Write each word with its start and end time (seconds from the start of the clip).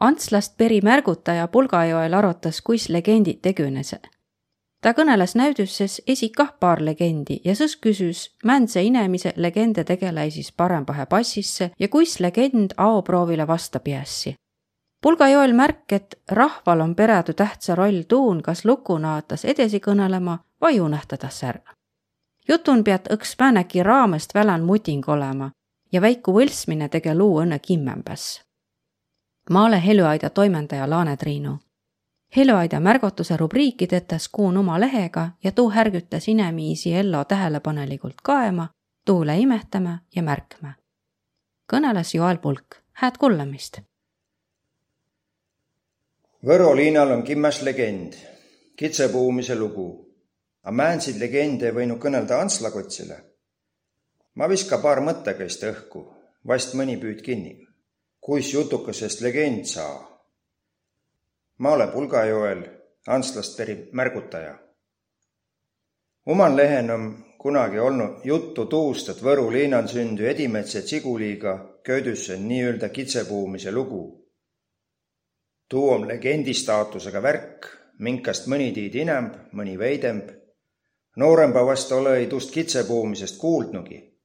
Antslast 0.00 0.56
peri 0.56 0.80
märgutaja 0.80 1.48
Pulgajoel 1.48 2.14
arutas, 2.14 2.60
kuis 2.62 2.88
legendid 2.88 3.40
tegünese. 3.42 4.00
ta 4.82 4.92
kõneles 4.94 5.34
näüduses 5.34 6.02
esi 6.06 6.28
kah 6.28 6.52
paar 6.60 6.82
legendi 6.82 7.40
ja 7.44 7.54
sõs 7.54 7.76
küsis, 7.76 8.30
mändse 8.44 8.82
inemise 8.82 9.32
legende 9.36 9.84
tegeläisis 9.84 10.52
parempahe 10.52 11.06
passisse 11.06 11.70
ja 11.78 11.88
kuis 11.88 12.20
legend 12.20 12.70
aoproovile 12.76 13.46
vasta 13.46 13.80
piässi 13.80 14.34
Pulgajoel 15.02 15.52
märk, 15.52 15.92
et 15.92 16.14
rahval 16.30 16.80
on 16.80 16.94
peredu 16.94 17.32
tähtsa 17.32 17.74
roll 17.74 18.02
tuun, 18.08 18.42
kas 18.42 18.64
lugu 18.64 18.96
naatas 18.98 19.44
edasi 19.44 19.78
kõnelema 19.78 20.38
vai 20.60 20.80
unestadas 20.80 21.44
ära. 21.44 21.74
jutun 22.48 22.82
pead 22.84 23.06
õks 23.14 23.36
määnegi 23.38 23.82
raamest 23.82 24.34
välän 24.34 24.64
muting 24.64 25.08
olema 25.08 25.50
ja 25.92 26.00
väiku 26.00 26.32
võlsmine 26.32 26.88
tege 26.88 27.14
luu 27.14 27.40
õnne 27.42 27.58
kimmembäs. 27.58 28.40
Ma 29.50 29.64
olen 29.64 29.80
Heljuaida 29.80 30.30
toimendaja 30.30 30.90
Laane 30.90 31.16
Triinu. 31.16 31.58
Heljuaida 32.36 32.80
märgotuse 32.80 33.36
rubriiki 33.36 33.86
tetas 33.86 34.28
kuun 34.28 34.56
oma 34.56 34.80
lehega 34.80 35.30
ja 35.44 35.52
tuu 35.52 35.70
härgütas 35.70 36.28
inemiisi 36.28 36.94
ello 36.94 37.24
tähelepanelikult 37.24 38.20
kaema, 38.22 38.68
tuule 39.04 39.38
imetama 39.38 39.98
ja 40.16 40.22
märkma. 40.22 40.72
kõneles 41.72 42.14
Joel 42.14 42.38
Pulk, 42.38 42.74
hääd 42.92 43.18
kuulamist 43.18 43.80
Võro 46.46 46.70
liinal 46.76 47.10
on 47.10 47.22
kimmäs 47.26 47.62
legend, 47.66 48.12
kitsepuumise 48.78 49.56
lugu. 49.58 49.88
A 50.62 50.70
määnsid 50.70 51.16
legende 51.18 51.66
ei 51.66 51.74
võinud 51.74 51.98
kõnelda 51.98 52.38
Antslakotsile. 52.38 53.16
ma 54.34 54.48
viska 54.48 54.78
paar 54.78 55.00
mõttekäist 55.00 55.62
õhku, 55.66 56.04
vast 56.46 56.74
mõni 56.74 56.96
püüd 56.96 57.22
kinni. 57.22 57.67
Kuis 58.28 58.52
jutukesest 58.52 59.20
legend 59.20 59.64
saa? 59.64 60.24
ma 61.58 61.70
olen 61.70 61.88
Pulgajoel, 61.88 62.62
Antslast 63.06 63.56
pärit 63.56 63.92
märgutaja. 63.92 64.58
oman 66.26 66.56
lehen 66.56 66.90
on 66.90 67.24
kunagi 67.38 67.78
olnud 67.78 68.20
juttu 68.24 68.66
tuust, 68.66 69.08
et 69.08 69.22
Võru 69.24 69.52
liinal 69.52 69.88
sündü 69.88 70.28
Edimetsa 70.28 70.82
Tsiguliga 70.82 71.80
köödüsse 71.82 72.36
nii-öelda 72.36 72.88
kitsepuumise 72.88 73.72
lugu 73.72 74.02
tuu 75.68 75.88
om 75.90 76.04
legendi 76.08 76.54
staatusega 76.54 77.22
värk, 77.22 77.66
minkast 77.98 78.46
mõni 78.52 78.68
tiid 78.76 78.94
inemb, 78.94 79.40
mõni 79.52 79.78
veidemb. 79.78 80.34
nooremba 81.16 81.64
vast 81.66 81.92
olõ-i 81.92 82.26
tuust 82.26 82.52
kitsepuumisest 82.54 83.40
kuuldnugi. 83.40 84.17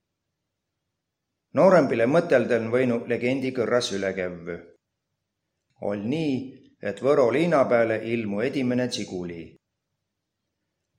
Noorembile 1.54 2.06
mõtelden 2.10 2.70
võinu 2.74 3.04
legendi 3.08 3.52
kõrras 3.54 3.92
üle 3.94 4.14
kävvü. 4.14 4.58
oll' 5.82 6.06
nii, 6.08 6.36
et 6.82 7.02
Võro 7.02 7.32
liina 7.32 7.66
peale 7.66 7.98
ilmu 8.04 8.42
edimene 8.42 8.88
tsiguli. 8.88 9.56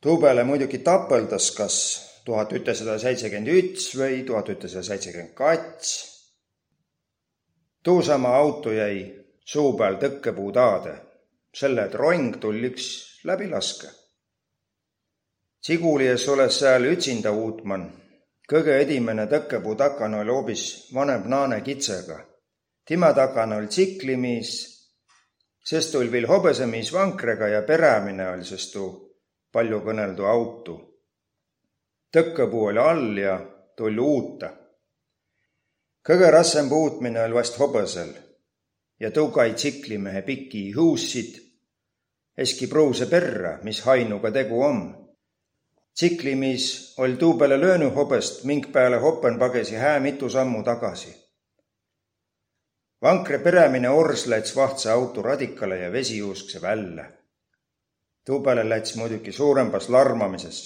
tuu 0.00 0.20
peale 0.20 0.44
muidugi 0.44 0.78
tapõldas 0.78 1.50
kas 1.56 1.76
tuhat 2.24 2.52
ütesada 2.52 2.98
seitsekümmend 2.98 3.48
üts 3.48 3.90
või 3.96 4.22
tuhat 4.26 4.48
ütesada 4.48 4.82
seitsekümmend 4.82 5.34
kats. 5.34 5.90
tuusama 7.82 8.36
auto 8.36 8.72
jäi 8.72 9.24
suu 9.44 9.76
peal 9.78 9.98
tõkkepuu 10.00 10.52
taade, 10.52 10.94
selle, 11.52 11.84
et 11.84 11.94
rong 11.94 12.38
tull 12.40 12.70
üks 12.70 12.86
läbi 13.28 13.48
laske. 13.50 13.90
Sigulies 15.64 16.26
oles 16.28 16.58
sääl 16.60 16.90
ütsinda 16.92 17.32
uutman. 17.32 17.86
Kõige 18.50 18.76
edimene 18.80 19.26
tõkkepuu 19.26 19.74
takana 19.74 20.20
oli 20.20 20.32
hoopis 20.32 20.64
vanem 20.94 21.28
naane 21.28 21.60
kitsega. 21.60 22.18
tema 22.84 23.12
takana 23.12 23.56
oli 23.56 23.66
tsiklimiis, 23.66 24.50
sest 25.64 25.92
tul 25.92 26.10
viil 26.12 26.26
hobõsemiis 26.28 26.92
vankrega 26.92 27.48
ja 27.48 27.62
perämine 27.62 28.28
oli 28.30 28.44
sest 28.44 28.72
tuu 28.72 28.90
palju 29.52 29.80
kõneldu 29.80 30.26
autu. 30.26 30.76
tõkkepuu 32.12 32.66
oli 32.66 32.78
all 32.78 33.18
ja 33.18 33.38
tuli 33.76 34.00
uuta. 34.00 34.52
kõige 36.08 36.30
rassem 36.30 36.68
puutmine 36.68 37.22
oli 37.24 37.34
vast 37.34 37.58
hobõsel 37.58 38.12
ja 39.00 39.10
tõugai 39.10 39.54
tsiklimehe 39.54 40.22
piki 40.22 40.72
huussid, 40.72 41.40
eski 42.36 42.66
pruuse 42.66 43.06
perra, 43.06 43.58
mis 43.62 43.80
hainuga 43.86 44.30
tegu 44.30 44.62
om. 44.62 45.03
Tsiklimis 45.94 46.94
oll' 46.98 47.16
tuu 47.16 47.34
peale 47.38 47.60
löönu 47.60 47.90
hobõst 47.96 48.44
mink 48.44 48.72
peale 48.72 48.96
hoppen 48.96 49.38
pagesi 49.38 49.74
hää 49.74 50.00
mitu 50.00 50.30
sammu 50.30 50.62
tagasi. 50.62 51.14
vankre 53.02 53.38
perämine 53.38 53.88
ors 53.88 54.26
läts 54.26 54.56
vahtsa 54.56 54.92
auto 54.92 55.22
radikale 55.22 55.78
ja 55.78 55.92
vesi 55.92 56.18
juuskse 56.18 56.62
välja. 56.62 57.04
tuu 58.24 58.40
peale 58.40 58.68
läts 58.68 58.96
muidugi 58.96 59.32
suurembas 59.32 59.88
larmamises. 59.88 60.58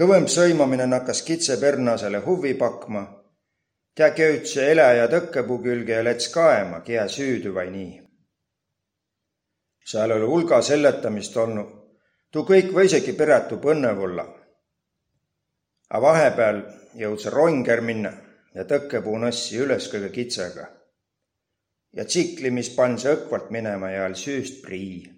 kõvem 0.00 0.26
sõimamine 0.26 0.86
nakkas 0.86 1.22
kitse 1.22 1.56
pernasele 1.56 2.18
huvi 2.18 2.54
pakma 2.54 3.20
tä 3.94 4.10
köütse 4.10 4.72
eläjä 4.72 5.08
tõkkepuu 5.08 5.58
külge 5.62 5.92
ja 5.92 6.04
läts 6.04 6.28
kaema, 6.28 6.80
kiä 6.80 7.08
süüdü 7.08 7.54
vai 7.54 7.70
nii. 7.70 8.02
seal 9.84 10.10
oli 10.10 10.26
hulga 10.26 10.62
seletamist 10.62 11.36
olnud, 11.36 11.79
tuu 12.32 12.44
kõik 12.48 12.72
võisegi 12.74 13.12
perätu 13.18 13.58
põnnev 13.62 14.02
olla. 14.06 14.26
A 15.90 16.00
vahepeal 16.00 16.60
jõud 16.94 17.22
see 17.22 17.32
ronger 17.34 17.80
minna 17.80 18.12
ja 18.54 18.64
tõkkepuu 18.64 19.16
nõssi 19.18 19.58
üles 19.64 19.88
kõige 19.92 20.12
kitsega. 20.14 20.68
ja 21.92 22.04
tsiklimis 22.04 22.68
pan 22.76 22.98
see 22.98 23.10
õkvalt 23.12 23.50
minema 23.50 23.90
ja 23.90 24.04
all 24.04 24.14
süüst 24.14 24.62
prii. 24.62 25.10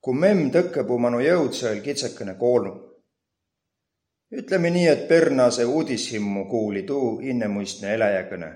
kui 0.00 0.14
memm 0.14 0.50
tõkkepuu 0.50 0.98
manu 0.98 1.20
jõudse, 1.20 1.70
oli 1.70 1.80
kitsekene 1.80 2.34
koolnud 2.34 2.90
ütleme 4.30 4.70
nii, 4.70 4.86
et 4.88 5.08
Pernase 5.08 5.64
uudishimmu 5.64 6.44
kuuli 6.50 6.82
tuu 6.82 7.20
innemõistne 7.20 7.94
eläjäkõne. 7.94 8.50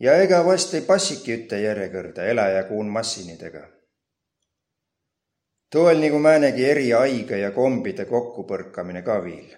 ja 0.00 0.14
ega 0.22 0.44
vast 0.46 0.74
ei 0.74 0.80
passiki 0.86 1.34
ütte 1.34 1.58
järjekõrda 1.60 2.24
eläjä 2.24 2.62
kuun 2.68 2.86
massinidega. 2.86 3.77
Tuu 5.70 5.86
oll 5.90 6.00
nagu 6.02 6.18
määnegi 6.18 6.64
eri 6.64 6.90
haige 6.90 7.38
ja 7.38 7.50
kombide 7.50 8.04
kokkupõrkamine 8.04 9.02
ka 9.02 9.18
viil. 9.24 9.56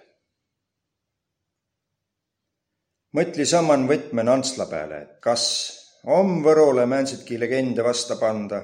mõtli 3.15 3.45
saman 3.45 3.87
võtmen 3.87 4.29
Antsla 4.31 4.65
peale, 4.65 5.01
et 5.01 5.15
kas 5.19 5.43
om 6.07 6.43
Võrole 6.43 6.85
määnsidki 6.85 7.39
legende 7.39 7.83
vasta 7.83 8.15
panda 8.15 8.61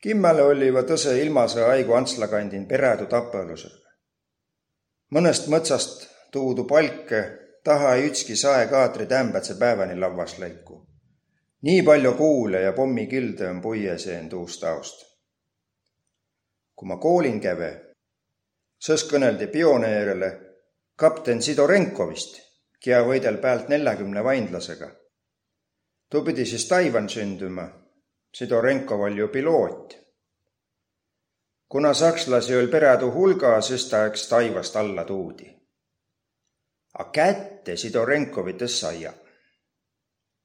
Kimmele 0.00 0.42
olliva 0.42 0.82
tõse 0.82 1.16
ilmase 1.20 1.64
haigu 1.64 1.92
Antsla 1.92 2.28
kandin 2.28 2.68
perädu 2.68 3.06
tapõlusega 3.06 3.84
mõnest 5.14 5.46
mõtsast 5.52 6.06
tuudu 6.32 6.64
palke 6.64 7.20
taha 7.64 7.94
ei 7.94 8.08
ükski 8.08 8.36
saekaatri 8.36 9.06
tämbatse 9.06 9.54
päevani 9.60 9.94
lavvas 10.00 10.38
lõiku. 10.42 10.80
nii 11.62 11.82
palju 11.82 12.12
kuule 12.18 12.60
ja 12.60 12.72
pommikilde 12.72 13.48
on 13.48 13.60
puie 13.60 13.98
seen 13.98 14.28
tuust 14.28 14.60
taust. 14.60 15.13
Kui 16.76 16.88
ma 16.88 16.96
koolin 16.96 17.40
käve, 17.40 17.70
sõs 18.78 19.06
kõneldi 19.10 19.46
pioneerile 19.46 20.30
kapten 20.96 21.42
Sidorenkovist, 21.42 22.40
kia 22.80 23.02
võidel 23.06 23.38
pealt 23.38 23.68
neljakümne 23.68 24.24
vainlasega. 24.24 24.90
tuu 26.10 26.22
pidi 26.24 26.46
siis 26.46 26.68
Taiwan 26.68 27.08
sündima. 27.08 27.68
Sidorenkov 28.34 29.00
oli 29.00 29.18
ju 29.18 29.28
piloot 29.28 30.04
kuna 31.74 31.94
sakslasi 31.94 32.56
oli 32.56 32.66
perädu 32.66 33.10
hulga, 33.10 33.60
siis 33.60 33.88
ta 33.90 34.04
eks 34.06 34.28
taivast 34.28 34.76
alla 34.76 35.04
tuudi. 35.04 35.48
A 36.98 37.04
kätte 37.04 37.76
Sidorenkovites 37.76 38.80
saia. 38.80 39.12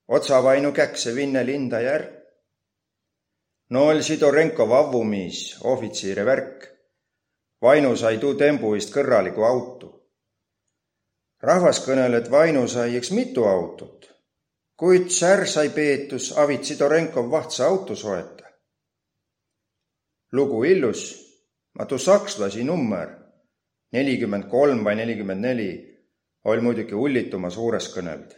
otsavainu 0.08 0.72
käkse 0.72 1.16
Vinne 1.16 1.46
linda 1.46 1.80
jär. 1.80 2.04
No 3.70 3.86
oli 3.88 4.04
Sidorenkov 4.04 4.72
avvumiis, 4.72 5.58
ohvitsiri 5.64 6.26
värk. 6.26 6.68
Vainu 7.62 7.96
sai 7.96 8.18
tuu 8.18 8.34
tembuist 8.34 8.94
kõrraliku 8.94 9.44
auto. 9.44 9.96
rahvas 11.42 11.80
kõnel, 11.86 12.14
et 12.18 12.32
Vainu 12.32 12.68
sai 12.68 12.98
eks 12.98 13.12
mitu 13.12 13.46
autot, 13.48 14.10
kuid 14.76 15.08
sär 15.12 15.48
sai 15.48 15.70
peetus 15.70 16.34
avit 16.38 16.64
Sidorenkov 16.64 17.32
vahtsa 17.32 17.66
auto 17.66 17.96
soeta 17.96 18.40
lugu 20.32 20.64
illus, 20.64 21.02
ma 21.74 21.86
tuu 21.86 21.98
sakslasi 21.98 22.64
nummer, 22.64 23.10
nelikümmend 23.94 24.50
kolm 24.50 24.84
vai 24.84 24.96
nelikümmend 24.96 25.42
neli, 25.42 25.72
oll' 26.46 26.62
muidugi 26.62 26.98
hullituma 26.98 27.50
suures 27.50 27.90
kõneld. 27.96 28.36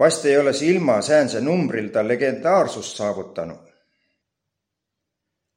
Vast 0.00 0.24
ei 0.24 0.38
ole 0.38 0.52
see 0.52 0.70
ilma 0.72 1.00
säänse 1.02 1.40
numbril 1.40 1.88
ta 1.92 2.08
legendaarsust 2.08 2.96
saavutanud. 2.96 3.66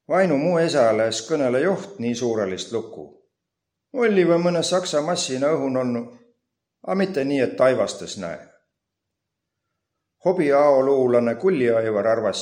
Vainu 0.10 0.38
mu 0.38 0.58
esales 0.60 1.22
kõnele 1.28 1.62
joht 1.64 2.00
nii 2.00 2.16
suurelist 2.16 2.72
lugu. 2.72 3.06
olli 3.94 4.24
või 4.28 4.42
mõne 4.42 4.64
saksa 4.64 5.02
massina 5.02 5.52
õhun 5.54 5.78
olnud, 5.78 6.08
a 6.88 6.96
mitte 6.96 7.24
nii, 7.24 7.40
et 7.40 7.56
taivastes 7.58 8.18
näe. 8.18 8.40
hobiaoluulane 10.26 11.36
Kulli-Aivar 11.36 12.08
arvas, 12.08 12.42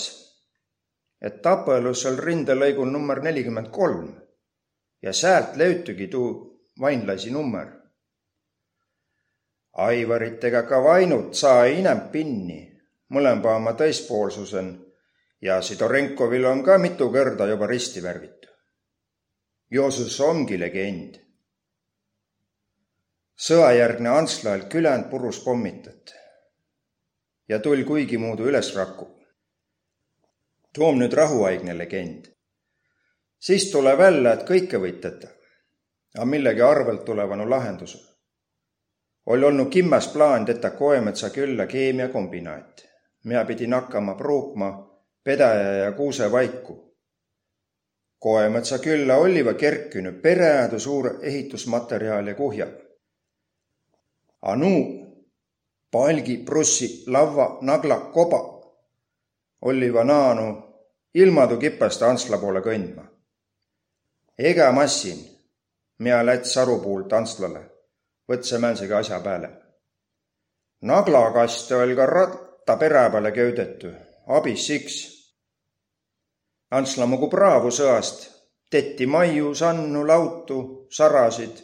et 1.22 1.42
Tapelus 1.42 2.06
on 2.06 2.20
rindelõigul 2.20 2.92
number 2.92 3.22
nelikümmend 3.22 3.70
kolm 3.70 4.10
ja 5.02 5.14
sealt 5.14 5.56
löytügi 5.56 6.08
tuu 6.08 6.30
vainlasi 6.82 7.32
nummer. 7.32 7.81
Aivarit 9.74 10.44
ega 10.44 10.64
ka 10.68 10.84
vainut 10.84 11.36
saa 11.36 11.66
inämp 11.66 12.12
pinni, 12.12 12.60
mõlema 13.10 13.56
oma 13.56 13.72
tõispoolsusen 13.80 14.72
ja 15.42 15.62
Sidorenkovil 15.62 16.46
on 16.46 16.64
ka 16.64 16.78
mitu 16.78 17.08
kõrda 17.14 17.48
juba 17.48 17.68
risti 17.68 18.04
värvitud. 18.04 18.50
Joosus 19.72 20.20
ongi 20.20 20.60
legend. 20.60 21.16
sõjajärgne 23.42 24.10
Antsla 24.10 24.58
küländ 24.70 25.08
purus 25.10 25.40
pommitat 25.40 26.14
ja 27.50 27.60
tull 27.60 27.84
kuigimuudu 27.84 28.44
üles 28.52 28.76
raku. 28.76 29.08
too 30.74 30.88
on 30.88 31.00
nüüd 31.00 31.14
rahuaegne 31.14 31.78
legend. 31.78 32.28
siis 33.40 33.72
tuleb 33.72 33.98
välja, 33.98 34.34
et 34.34 34.46
kõike 34.48 34.78
võitleda, 34.78 35.32
aga 36.16 36.26
millegi 36.26 36.62
arvelt 36.62 37.06
tulevanu 37.06 37.50
lahenduse. 37.50 38.11
Oli 39.26 39.46
olnud 39.46 39.70
kimmas 39.70 40.08
plaan 40.08 40.46
tetä 40.46 40.70
Koemetsa 40.70 41.30
külla 41.30 41.68
keemiakombinaat, 41.68 42.86
mina 43.24 43.46
pidin 43.46 43.74
hakkama 43.74 44.16
pruukma 44.16 45.02
pedaja 45.24 45.74
ja 45.74 45.92
kuusevaiku. 45.92 46.98
Koemetsa 48.20 48.80
külla 48.80 49.16
olliva 49.16 49.54
kerkinud 49.54 50.22
pereäädu 50.22 50.80
suur 50.80 51.20
ehitusmaterjal 51.22 52.28
ja 52.28 52.36
kuhja. 52.36 52.68
A 54.42 54.56
nuu 54.56 55.02
palgi, 55.92 56.38
prussi, 56.38 57.04
lavva, 57.08 57.58
nagla, 57.62 58.00
koba 58.00 58.62
olliva 59.62 60.04
naanu 60.04 60.64
ilmadu 61.14 61.58
kipast 61.58 62.02
Antsla 62.02 62.38
poole 62.38 62.62
kõndma. 62.62 63.04
ega 64.38 64.72
massin, 64.72 65.20
mina 66.00 66.26
läts 66.26 66.58
arupuult 66.58 67.14
Antslale, 67.14 67.62
võtse 68.32 68.58
mänsegi 68.58 68.94
asja 68.94 69.20
peale. 69.20 69.50
naglakast 70.82 71.72
oli 71.72 71.96
ka 71.96 72.06
ratta 72.06 72.78
pere 72.78 73.10
peale 73.10 73.32
köüdetu 73.32 73.92
abis 74.28 74.68
siks. 74.68 74.96
Antsla 76.72 77.06
mugu 77.06 77.28
braavu 77.28 77.72
sõast, 77.72 78.28
tetti 78.72 79.06
maiu, 79.06 79.54
sannu, 79.56 80.06
lautu, 80.08 80.88
sarasid, 80.92 81.60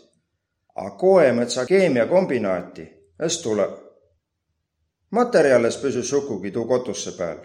a 0.76 0.90
Koemetsa 0.90 1.66
keemiakombinaati 1.66 2.88
es 3.20 3.42
tule. 3.42 3.68
materjales 5.10 5.78
püsüs 5.78 6.10
sukugi 6.10 6.52
tuu 6.52 6.66
kotusse 6.66 7.12
peal. 7.18 7.38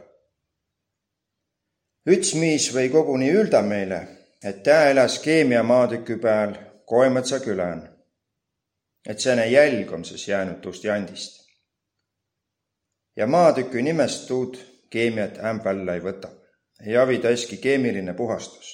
üts 2.06 2.34
miis 2.34 2.74
või 2.74 2.88
koguni 2.90 3.30
ülda 3.30 3.62
meile, 3.62 4.08
et 4.44 4.62
tä 4.62 4.90
eläs 4.90 5.18
keemiamaatüki 5.18 6.16
peal 6.16 6.54
Koemetsa 6.86 7.40
külän. 7.40 7.91
Et 9.06 9.20
sääne 9.20 9.46
jälg 9.46 9.92
on 9.92 10.04
siis 10.04 10.28
jäänud 10.28 10.60
tuust 10.60 10.84
jandist. 10.84 11.42
ja 13.16 13.26
maatüki 13.26 13.82
nimest 13.82 14.28
tuud 14.28 14.56
keemiat 14.90 15.38
ämb 15.38 15.64
välja 15.64 15.94
ei 15.94 16.00
võta. 16.00 16.28
ei 16.86 16.96
avi 16.96 17.18
täiski 17.18 17.56
keemiline 17.56 18.14
puhastus. 18.14 18.70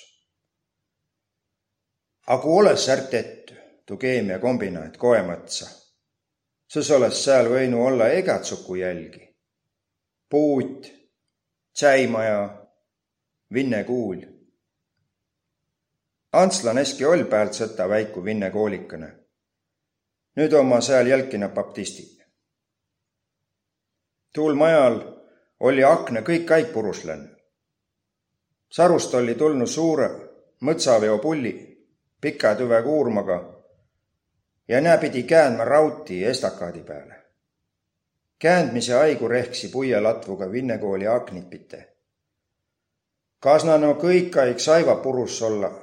aga 2.26 2.42
kui 2.42 2.60
oles 2.60 2.84
särt 2.84 3.14
ette, 3.14 3.56
tuu 3.86 3.96
keemiakombinaat 3.96 4.96
koemõtsa, 4.96 5.68
siis 6.72 6.90
oleks 6.90 7.24
seal 7.24 7.50
võinud 7.50 7.86
olla 7.86 8.08
egatsuku 8.08 8.74
jälgi. 8.74 9.28
puut, 10.30 10.92
tsäimaja, 11.74 12.68
vinnekuul. 13.54 14.20
Antslan 16.32 16.78
eski 16.78 17.04
oll 17.04 17.24
päält 17.24 17.56
sõta 17.56 17.88
väiku 17.88 18.24
vinnekoolikene. 18.24 19.08
Nüüd 20.38 20.52
oma 20.52 20.80
seal 20.80 21.06
jälkina 21.06 21.48
baptistid. 21.48 22.22
tuul 24.34 24.54
majal 24.54 25.00
oli 25.60 25.84
akna 25.84 26.20
kõik 26.20 26.44
kaik 26.46 26.68
purus 26.72 27.00
läinud. 27.04 27.34
sarust 28.70 29.14
oli 29.14 29.34
tulnud 29.34 29.66
suure 29.66 30.08
mõtsaveopulli 30.62 31.52
pika 32.20 32.54
tüve 32.54 32.82
kuurmaga 32.82 33.40
ja 34.68 34.80
näe 34.80 34.98
pidi 34.98 35.22
käändma 35.22 35.64
rauti 35.64 36.24
estakaadi 36.24 36.82
peale. 36.82 37.14
käändmise 38.38 38.92
haigu 38.92 39.28
rehksi 39.28 39.68
puielatvuga 39.68 40.52
Vinnekooli 40.52 41.06
aknipite. 41.06 41.96
kas 43.40 43.64
nad 43.64 43.80
no 43.80 43.94
kõik 43.94 44.38
aeg 44.38 44.58
saiva 44.58 44.96
purus 44.96 45.42
olla, 45.42 45.74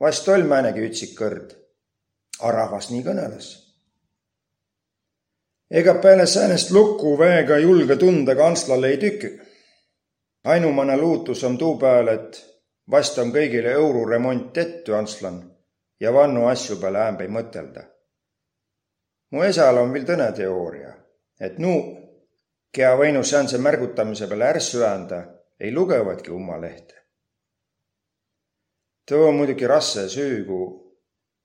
vast 0.00 0.28
oll 0.28 0.42
määnegi 0.42 0.88
ütsik 0.88 1.18
kõrd. 1.20 1.58
A 2.40 2.50
rahvas 2.50 2.90
nii 2.90 3.04
kõneles 3.04 3.69
ega 5.70 5.94
peale 5.94 6.26
säänest 6.26 6.70
luku 6.70 7.18
väega 7.18 7.58
julge 7.58 7.96
tundega 7.96 8.46
Antslale 8.46 8.88
ei 8.88 8.96
tükü. 8.96 9.40
ainumane 10.44 10.96
luutus 10.96 11.44
on 11.44 11.58
tuu 11.58 11.78
peal, 11.78 12.08
et 12.08 12.46
vast 12.90 13.18
on 13.18 13.32
kõigile 13.32 13.72
euroremont 13.72 14.52
tehtu 14.52 14.94
Antslan 14.94 15.42
ja 16.00 16.12
vannu 16.12 16.46
asju 16.46 16.76
peale 16.76 16.98
ämb 17.08 17.20
ei 17.20 17.28
mõtelda. 17.28 17.82
mu 19.30 19.42
esal 19.42 19.78
on 19.78 19.92
veel 19.92 20.04
tõne 20.04 20.32
teooria, 20.32 20.94
et 21.40 21.58
nu, 21.58 21.74
kea 22.72 22.96
võinud 22.96 23.24
säänse 23.24 23.58
märgutamise 23.58 24.26
peale 24.26 24.44
ärq 24.44 24.62
süända, 24.62 25.24
ei 25.60 25.72
lugevadki 25.72 26.30
ummalehte. 26.30 26.94
too 29.08 29.28
on 29.28 29.34
muidugi 29.34 29.66
rasse 29.66 30.08
süü, 30.08 30.44
kui 30.44 30.66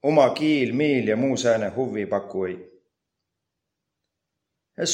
oma 0.04 0.30
kiil, 0.34 0.74
miil 0.74 1.08
ja 1.08 1.16
muu 1.16 1.38
sääne 1.38 1.70
huvi 1.76 2.06
paku 2.06 2.46
ei 2.46 2.75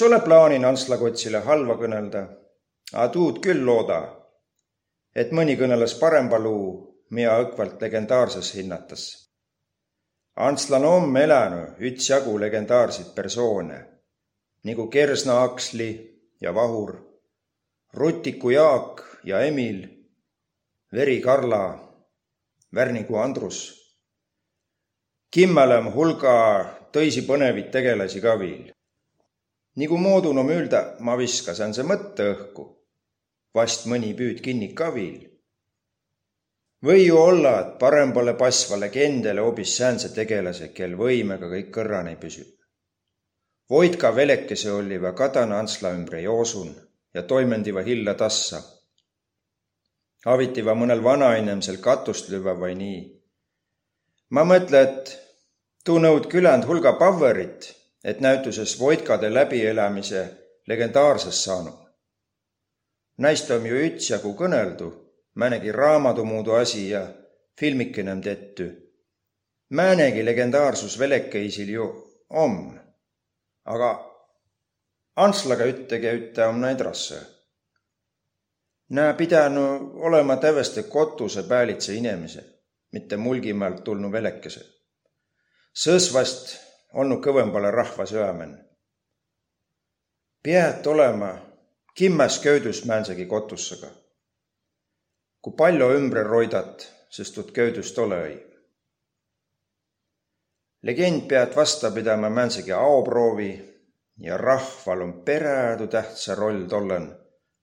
ole 0.05 0.19
plaanin 0.21 0.65
Antslakotsile 0.65 1.39
halva 1.41 1.73
kõnelda, 1.79 2.21
a 2.93 3.07
tuud 3.09 3.39
küll 3.41 3.63
looda, 3.65 4.01
et 5.15 5.31
mõni 5.33 5.55
kõneles 5.57 5.95
paremba 5.99 6.37
luu, 6.39 6.67
mida 7.09 7.39
õkvalt 7.41 7.81
legendaarses 7.81 8.51
hinnatas. 8.55 9.05
Antslan 10.37 10.85
om 10.85 11.17
elänud 11.17 11.81
ütsjagu 11.81 12.37
legendaarseid 12.39 13.09
persoone 13.15 13.79
nagu 14.63 14.85
Kersna 14.87 15.41
Aksli 15.43 15.89
ja 16.41 16.53
Vahur, 16.53 16.93
Rutiku 17.93 18.49
Jaak 18.49 19.01
ja 19.23 19.41
Emil, 19.41 19.87
Veri 20.93 21.21
Karla, 21.21 21.63
Värniku 22.75 23.17
Andrus. 23.17 23.63
Kimmelem 25.31 25.89
hulga 25.95 26.35
tõisi 26.93 27.25
põnevid 27.25 27.71
tegelasi 27.73 28.21
ka 28.21 28.37
viil 28.39 28.69
Nigu 29.75 29.97
moodun 29.97 30.37
om 30.37 30.49
üldä, 30.51 30.79
ma 30.99 31.13
viska 31.15 31.53
säändse 31.55 31.83
mõtte 31.87 32.25
õhku. 32.33 32.63
vast 33.55 33.85
mõni 33.91 34.13
püüd 34.15 34.41
kinni 34.43 34.73
ka 34.75 34.89
viil. 34.95 35.29
või 36.83 37.05
ju 37.05 37.17
olla, 37.17 37.53
et 37.61 37.79
parem 37.79 38.11
pole 38.13 38.33
pasva 38.33 38.79
legendele 38.79 39.41
hoopis 39.41 39.77
säänse 39.77 40.09
tegelase, 40.09 40.67
kel 40.73 40.95
võimega 40.95 41.47
kõik 41.53 41.71
kõrran 41.71 42.07
ei 42.07 42.15
püsü. 42.15 42.43
Voidka 43.69 44.15
velekese 44.15 44.71
olliva 44.71 45.13
kadana 45.13 45.59
Antsla 45.59 45.93
ümbre 45.95 46.21
joosun 46.21 46.75
ja 47.13 47.23
toimendiva 47.23 47.81
hilla 47.81 48.13
tassa. 48.13 48.63
avitiva 50.25 50.73
mõnel 50.73 51.03
vanainemsel 51.03 51.77
katust 51.77 52.29
lüva 52.29 52.53
või 52.53 52.75
nii. 52.75 53.21
ma 54.29 54.43
mõtle, 54.43 54.81
et 54.81 55.19
tuu 55.85 55.99
nõud 55.99 56.27
küländ 56.27 56.65
hulga 56.65 56.93
power'it 56.93 57.80
et 58.03 58.19
näituses 58.19 58.79
Voitkade 58.79 59.33
läbielämise 59.33 60.37
legendaarsest 60.67 61.43
saanud. 61.43 61.73
Näist 63.17 63.51
on 63.51 63.65
ju 63.65 63.75
ütsjagu 63.85 64.33
kõneldu, 64.33 64.91
määnegi 65.35 65.71
raamatumuudu 65.71 66.51
asi 66.51 66.89
ja 66.89 67.07
filmikene 67.59 68.21
tettu. 68.21 68.63
määnegi 69.69 70.25
legendaarsus 70.25 70.99
velekeisil 70.99 71.69
ju 71.69 71.85
om, 72.29 72.79
aga 73.65 74.11
Antslaga 75.15 75.65
üttegi 75.65 76.07
ütte 76.07 76.45
om 76.47 76.59
näid 76.61 76.79
rasse. 76.79 77.19
Nää 78.89 79.13
pidänu 79.13 79.91
olema 79.93 80.35
täveste 80.35 80.83
kotuse 80.83 81.43
päälitse 81.43 81.93
inemise, 81.93 82.43
mitte 82.91 83.17
Mulgimaalt 83.17 83.83
tulnu 83.83 84.11
velekese. 84.11 84.61
Sõsvast 85.73 86.55
olnud 86.93 87.23
kõvempale 87.23 87.71
rahva 87.71 88.05
süämen. 88.05 88.57
Piät 90.43 90.87
olema 90.87 91.33
kimmäs 91.93 92.39
köödus 92.39 92.85
määnsegi 92.85 93.25
kotussega. 93.25 93.87
Ku 95.41 95.51
palju 95.51 95.91
ümbre 95.97 96.23
roidat, 96.23 96.87
sest 97.09 97.35
tuud 97.35 97.51
köödust 97.51 97.97
ole-i. 97.97 98.51
legend 100.83 101.27
pead 101.29 101.55
vasta 101.55 101.91
pidama 101.91 102.29
määnsegi 102.29 102.71
aoproovi 102.71 103.81
ja 104.17 104.37
rahval 104.37 105.01
on 105.01 105.13
perädu 105.25 105.87
tähtsa 105.87 106.35
roll 106.35 106.65
tollen, 106.65 107.17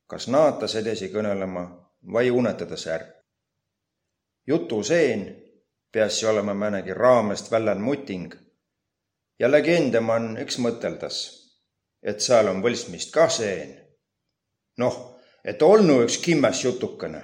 kas 0.06 0.28
naatas 0.28 0.75
edasi 0.75 1.08
kõnelema 1.08 1.64
vai 2.12 2.30
unetades 2.30 2.87
ärk. 2.87 3.08
jutu 4.47 4.82
seen 4.82 5.37
peas 5.92 6.25
olema 6.25 6.54
mõnegi 6.54 6.94
raamest 6.94 7.50
vällan 7.50 7.80
muting 7.80 8.48
ja 9.38 9.50
legende 9.50 10.00
man 10.00 10.37
üks 10.42 10.59
mõteldas, 10.59 11.18
et 12.02 12.23
seal 12.23 12.50
on 12.50 12.62
võltsmist 12.62 13.12
ka 13.14 13.28
seen. 13.28 13.75
noh, 14.78 14.97
et 15.45 15.62
olnu 15.62 16.02
üks 16.04 16.18
kimmes 16.23 16.64
jutukene 16.64 17.23